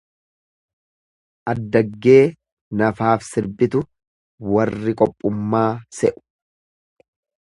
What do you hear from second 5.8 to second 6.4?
se'u.